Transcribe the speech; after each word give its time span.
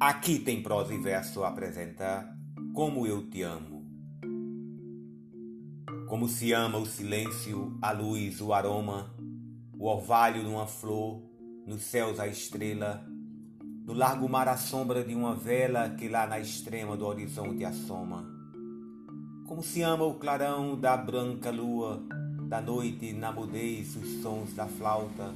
Aqui 0.00 0.38
tem 0.38 0.62
prosa 0.62 0.94
e 0.94 0.98
verso 0.98 1.42
apresenta 1.42 2.32
Como 2.72 3.04
Eu 3.04 3.28
Te 3.28 3.42
Amo. 3.42 3.84
Como 6.06 6.28
se 6.28 6.52
ama 6.52 6.78
o 6.78 6.86
silêncio, 6.86 7.76
a 7.82 7.90
luz, 7.90 8.40
o 8.40 8.52
aroma, 8.52 9.12
o 9.76 9.86
orvalho 9.86 10.44
de 10.44 10.48
uma 10.48 10.68
flor, 10.68 11.20
nos 11.66 11.82
céus 11.82 12.20
a 12.20 12.28
estrela, 12.28 13.04
no 13.84 13.92
largo 13.92 14.28
mar 14.28 14.46
a 14.46 14.56
sombra 14.56 15.02
de 15.02 15.16
uma 15.16 15.34
vela 15.34 15.90
que 15.90 16.08
lá 16.08 16.28
na 16.28 16.38
extrema 16.38 16.96
do 16.96 17.04
horizonte 17.04 17.64
assoma. 17.64 18.24
Como 19.48 19.64
se 19.64 19.82
ama 19.82 20.04
o 20.04 20.14
clarão 20.14 20.78
da 20.78 20.96
branca 20.96 21.50
lua, 21.50 22.00
da 22.48 22.60
noite 22.60 23.12
na 23.12 23.32
mudez 23.32 23.96
os 23.96 24.22
sons 24.22 24.54
da 24.54 24.68
flauta, 24.68 25.34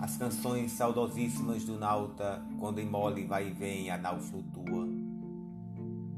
as 0.00 0.16
canções 0.16 0.72
saudosíssimas 0.72 1.64
do 1.64 1.78
nauta, 1.78 2.42
quando 2.58 2.78
em 2.78 2.88
mole 2.88 3.26
vai 3.26 3.48
e 3.48 3.52
vem 3.52 3.90
a 3.90 3.98
nau 3.98 4.18
flutua. 4.18 4.88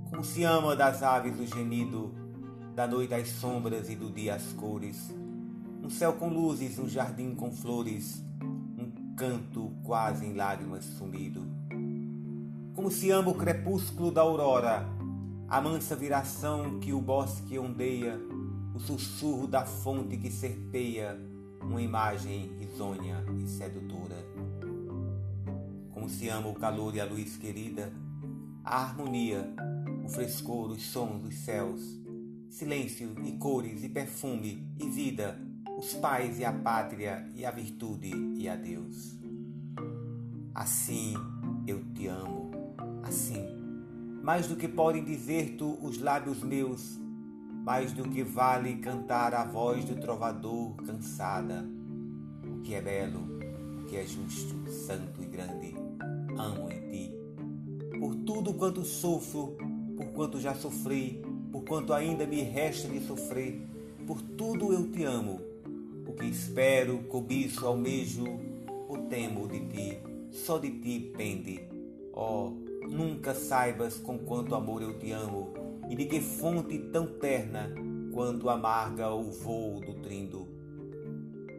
Como 0.09 0.23
se 0.23 0.45
ama 0.45 0.77
das 0.77 1.03
aves 1.03 1.39
o 1.41 1.47
gemido, 1.47 2.15
da 2.77 2.87
noite 2.87 3.13
as 3.13 3.29
sombras 3.29 3.91
e 3.91 3.97
do 3.97 4.09
dia 4.09 4.37
as 4.37 4.53
cores, 4.53 5.13
um 5.83 5.91
céu 5.91 6.13
com 6.13 6.29
luzes, 6.29 6.79
um 6.79 6.89
jardim 6.89 7.35
com 7.35 7.51
flores, 7.51 8.23
um 8.79 9.15
canto 9.17 9.73
quase 9.83 10.27
em 10.27 10.35
lágrimas 10.35 10.85
sumido. 10.85 11.45
Como 12.75 12.89
se 12.89 13.11
ama 13.11 13.31
o 13.31 13.35
crepúsculo 13.35 14.13
da 14.13 14.21
aurora, 14.21 14.87
a 15.49 15.61
mansa 15.61 15.97
viração 15.97 16.79
que 16.79 16.93
o 16.93 17.01
bosque 17.01 17.59
ondeia, 17.59 18.17
o 18.75 18.79
sussurro 18.79 19.49
da 19.49 19.67
fonte 19.67 20.17
que 20.17 20.31
serpeia, 20.31 21.19
uma 21.63 21.81
imagem 21.81 22.51
risonha 22.59 23.25
e 23.43 23.49
sedutora. 23.49 24.17
Como 25.91 26.09
se 26.09 26.29
ama 26.29 26.49
o 26.49 26.55
calor 26.55 26.95
e 26.95 27.01
a 27.01 27.05
luz 27.05 27.37
querida, 27.37 27.93
a 28.65 28.83
harmonia, 28.83 29.55
o 30.05 30.09
frescor, 30.09 30.71
os 30.71 30.83
sons 30.83 31.21
dos 31.21 31.35
céus, 31.37 31.81
silêncio 32.49 33.15
e 33.25 33.33
cores 33.33 33.83
e 33.83 33.89
perfume 33.89 34.67
e 34.79 34.89
vida, 34.89 35.41
os 35.79 35.95
pais 35.95 36.39
e 36.39 36.45
a 36.45 36.53
pátria 36.53 37.29
e 37.35 37.45
a 37.45 37.51
virtude 37.51 38.11
e 38.37 38.49
a 38.49 38.57
Deus. 38.57 39.17
Assim 40.55 41.15
eu 41.67 41.83
te 41.95 42.07
amo, 42.09 42.51
assim, 43.03 43.47
mais 44.23 44.47
do 44.47 44.57
que 44.57 44.69
podem 44.69 45.05
dizer-tu 45.05 45.79
os 45.83 45.99
lábios 45.99 46.43
meus, 46.43 46.99
mais 47.63 47.93
do 47.93 48.03
que 48.09 48.25
vale 48.25 48.77
cantar 48.77 49.33
a 49.35 49.45
voz 49.45 49.85
do 49.85 49.95
trovador 49.95 50.75
cansada. 50.85 51.65
O 52.45 52.61
que 52.61 52.75
é 52.75 52.83
belo, 52.83 53.21
o 53.81 53.85
que 53.85 53.97
é 53.97 54.05
justo, 54.05 54.69
santo 54.69 55.23
e 55.23 55.27
grande, 55.27 55.75
amo 56.37 56.69
em 56.71 56.81
ti. 56.89 57.15
Por 57.99 58.17
tudo 58.17 58.55
quanto 58.55 58.85
sofro, 58.85 59.57
por 59.97 60.07
quanto 60.07 60.41
já 60.41 60.55
sofri, 60.55 61.23
por 61.53 61.63
quanto 61.65 61.93
ainda 61.93 62.27
me 62.27 62.43
resta 62.43 62.89
de 62.89 63.01
sofrer, 63.01 63.65
por 64.07 64.21
tudo 64.21 64.73
eu 64.73 64.91
te 64.91 65.05
amo. 65.05 65.41
O 66.05 66.13
que 66.15 66.27
espero, 66.27 66.99
cobiço, 67.05 67.65
almejo, 67.65 68.25
o 68.89 68.99
temo 69.09 69.47
de 69.47 69.61
ti, 69.67 69.99
só 70.33 70.59
de 70.59 70.71
ti 70.81 71.13
pende. 71.17 71.61
Oh, 72.13 72.51
nunca 72.91 73.35
saibas 73.35 73.99
com 73.99 74.19
quanto 74.19 74.55
amor 74.57 74.83
eu 74.83 74.99
te 74.99 75.13
amo 75.13 75.62
e 75.93 75.95
de 75.95 76.07
que 76.07 76.23
fonte 76.23 76.79
tão 76.91 77.07
terna 77.19 77.71
quando 78.15 78.49
amarga 78.49 79.11
o 79.11 79.31
voo 79.31 79.79
do 79.79 80.01
trindo. 80.01 80.49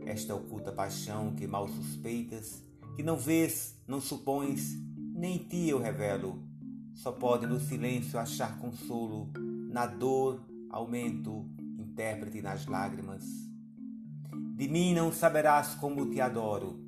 Esta 0.07 0.33
oculta 0.33 0.71
paixão 0.71 1.35
que 1.35 1.45
mal 1.45 1.67
suspeitas, 1.67 2.65
que 2.95 3.03
não 3.03 3.15
vês, 3.15 3.79
não 3.87 4.01
supões, 4.01 4.75
nem 5.13 5.37
ti 5.37 5.69
eu 5.69 5.77
revelo, 5.77 6.41
só 6.95 7.11
pode 7.11 7.45
no 7.45 7.59
silêncio 7.59 8.17
achar 8.17 8.57
consolo, 8.57 9.29
na 9.69 9.85
dor 9.85 10.43
aumento, 10.71 11.47
intérprete 11.77 12.41
nas 12.41 12.65
lágrimas. 12.65 13.23
De 14.55 14.67
mim 14.67 14.95
não 14.95 15.11
saberás 15.11 15.75
como 15.75 16.09
te 16.09 16.19
adoro, 16.19 16.79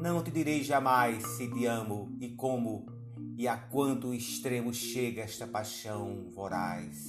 não 0.00 0.22
te 0.22 0.30
direi 0.30 0.64
jamais 0.64 1.22
se 1.36 1.50
te 1.52 1.66
amo 1.66 2.16
e 2.18 2.30
como 2.30 2.95
e 3.36 3.46
a 3.46 3.56
quanto 3.56 4.14
extremo 4.14 4.72
chega 4.72 5.20
esta 5.20 5.46
paixão 5.46 6.26
voraz. 6.34 7.04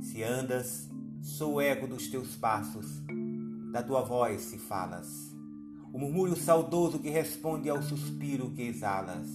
Se 0.00 0.22
andas, 0.22 0.88
sou 1.20 1.54
o 1.54 1.60
eco 1.60 1.88
dos 1.88 2.06
teus 2.06 2.36
passos, 2.36 3.02
da 3.72 3.82
tua 3.82 4.02
voz 4.02 4.42
se 4.42 4.58
falas, 4.58 5.08
o 5.92 5.98
murmúrio 5.98 6.36
saudoso 6.36 7.00
que 7.00 7.10
responde 7.10 7.68
ao 7.68 7.82
suspiro 7.82 8.50
que 8.50 8.62
exalas. 8.62 9.26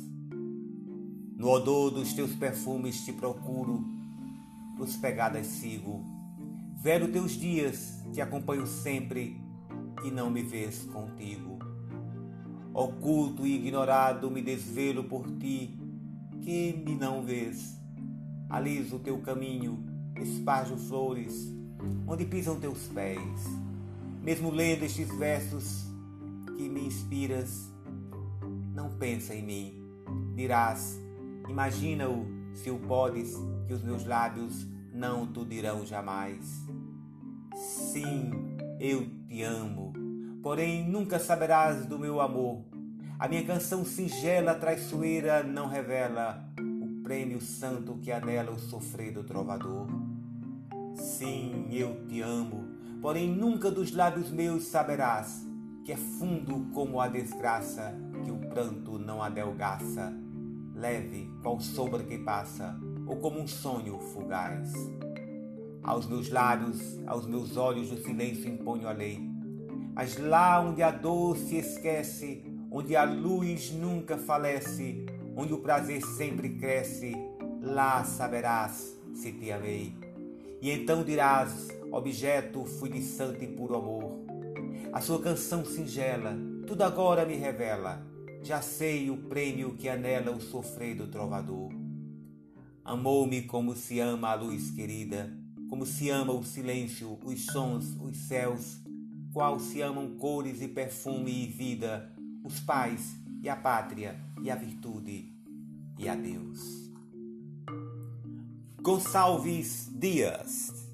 No 1.35 1.49
odor 1.49 1.91
dos 1.91 2.13
teus 2.13 2.33
perfumes 2.33 3.03
te 3.03 3.11
procuro, 3.11 3.85
os 4.79 4.95
pegadas 4.95 5.47
sigo. 5.47 6.03
Vero 6.81 7.11
teus 7.11 7.33
dias, 7.33 8.03
te 8.13 8.21
acompanho 8.21 8.65
sempre 8.65 9.39
e 10.05 10.11
não 10.11 10.29
me 10.29 10.43
vês 10.43 10.85
contigo. 10.85 11.56
Oculto 12.77 13.43
e 13.47 13.55
ignorado 13.55 14.29
me 14.29 14.39
desvelo 14.39 15.05
por 15.05 15.25
ti, 15.39 15.75
que 16.43 16.79
me 16.85 16.93
não 16.93 17.23
vês. 17.23 17.75
Aliso 18.47 18.97
o 18.97 18.99
teu 18.99 19.17
caminho, 19.17 19.83
esparjo 20.15 20.77
flores, 20.77 21.51
onde 22.05 22.23
pisam 22.23 22.59
teus 22.59 22.87
pés. 22.89 23.17
Mesmo 24.21 24.51
lendo 24.51 24.83
estes 24.83 25.09
versos 25.17 25.87
que 26.55 26.69
me 26.69 26.85
inspiras, 26.85 27.67
não 28.75 28.91
pensa 28.91 29.33
em 29.33 29.43
mim. 29.43 29.73
Dirás, 30.35 31.01
imagina-o, 31.49 32.27
se 32.53 32.69
o 32.69 32.77
podes, 32.77 33.33
que 33.65 33.73
os 33.73 33.81
meus 33.81 34.05
lábios 34.05 34.67
não 34.93 35.25
tu 35.25 35.43
dirão 35.43 35.83
jamais. 35.83 36.45
Sim, 37.55 38.29
eu 38.79 39.09
te 39.27 39.41
amo 39.41 39.86
porém 40.47 40.87
nunca 40.87 41.19
saberás 41.19 41.85
do 41.85 41.99
meu 41.99 42.21
amor. 42.21 42.63
A 43.19 43.27
minha 43.27 43.43
canção 43.43 43.83
singela, 43.83 44.55
traiçoeira, 44.55 45.43
não 45.43 45.67
revela 45.67 46.41
o 46.57 47.03
prêmio 47.03 47.41
santo 47.41 47.97
que 47.97 48.13
anela 48.13 48.51
o 48.51 48.57
sofrido 48.57 49.25
trovador. 49.25 49.87
Sim, 50.95 51.67
eu 51.69 52.07
te 52.07 52.21
amo, 52.21 52.63
porém 53.01 53.29
nunca 53.29 53.69
dos 53.69 53.91
lábios 53.91 54.31
meus 54.31 54.63
saberás 54.63 55.45
que 55.83 55.91
é 55.91 55.97
fundo 55.97 56.71
como 56.73 57.01
a 57.01 57.09
desgraça, 57.09 57.93
que 58.23 58.31
o 58.31 58.37
pranto 58.37 58.97
não 58.97 59.21
adelgaça, 59.21 60.13
leve 60.73 61.29
qual 61.41 61.59
sombra 61.59 62.03
que 62.03 62.19
passa, 62.19 62.79
ou 63.05 63.17
como 63.17 63.37
um 63.37 63.47
sonho 63.49 63.99
fugaz. 63.99 64.71
Aos 65.83 66.05
meus 66.05 66.29
lábios, 66.29 66.97
aos 67.05 67.27
meus 67.27 67.57
olhos 67.57 67.89
do 67.89 67.97
silêncio 67.97 68.47
imponho 68.47 68.87
a 68.87 68.93
lei, 68.93 69.35
mas 69.97 70.15
lá 70.15 70.61
onde 70.61 70.83
a 70.83 70.91
dor 70.91 71.35
se 71.35 71.55
esquece, 71.55 72.43
onde 72.69 72.95
a 72.95 73.03
luz 73.03 73.71
nunca 73.71 74.15
falece, 74.15 75.07
onde 75.35 75.55
o 75.55 75.57
prazer 75.57 76.03
sempre 76.03 76.49
cresce, 76.49 77.15
lá 77.63 78.03
saberás 78.03 78.95
se 79.15 79.31
te 79.31 79.51
amei. 79.51 79.95
E 80.61 80.69
então 80.69 81.03
dirás, 81.03 81.69
objeto 81.91 82.63
fui 82.63 82.91
de 82.91 83.01
santo 83.01 83.43
e 83.43 83.47
puro 83.47 83.75
amor. 83.75 84.19
A 84.93 85.01
sua 85.01 85.19
canção 85.19 85.65
singela, 85.65 86.37
tudo 86.67 86.83
agora 86.83 87.25
me 87.25 87.35
revela, 87.35 88.05
já 88.43 88.61
sei 88.61 89.09
o 89.09 89.17
prêmio 89.17 89.73
que 89.73 89.89
anela 89.89 90.29
o 90.29 90.39
sofrido 90.39 91.07
trovador. 91.07 91.71
Amou-me 92.85 93.41
como 93.41 93.75
se 93.75 93.99
ama 93.99 94.29
a 94.29 94.35
luz 94.35 94.69
querida, 94.69 95.33
como 95.67 95.87
se 95.87 96.07
ama 96.11 96.33
o 96.33 96.43
silêncio, 96.43 97.17
os 97.25 97.47
sons, 97.47 97.97
os 97.99 98.15
céus, 98.15 98.85
qual 99.37 99.59
se 99.59 99.83
amam 99.83 100.17
cores 100.17 100.63
e 100.63 100.67
perfume 100.67 101.43
e 101.43 101.45
vida, 101.45 102.11
os 102.43 102.59
pais 102.59 103.15
e 103.39 103.47
a 103.47 103.55
pátria 103.55 104.19
e 104.41 104.49
a 104.49 104.55
virtude 104.55 105.31
e 105.95 106.09
a 106.09 106.15
Deus. 106.15 106.89
Gonçalves 108.81 109.91
Dias 109.93 110.86